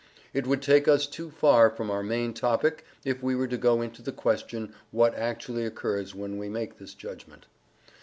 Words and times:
It 0.33 0.47
would 0.47 0.63
take 0.63 0.87
us 0.87 1.05
too 1.05 1.29
far 1.29 1.69
from 1.69 1.91
our 1.91 2.01
main 2.01 2.33
topic 2.33 2.85
if 3.05 3.21
we 3.21 3.35
were 3.35 3.45
to 3.47 3.55
go 3.55 3.83
into 3.83 4.01
the 4.01 4.11
question 4.11 4.73
what 4.89 5.13
actually 5.13 5.63
occurs 5.63 6.15
when 6.15 6.39
we 6.39 6.49
make 6.49 6.79
this 6.79 6.95
judgment. 6.95 7.45